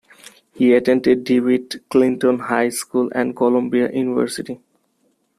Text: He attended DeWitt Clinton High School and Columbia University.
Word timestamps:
He 0.55 0.73
attended 0.73 1.25
DeWitt 1.25 1.87
Clinton 1.87 2.39
High 2.39 2.69
School 2.69 3.11
and 3.13 3.35
Columbia 3.35 3.91
University. 3.91 4.59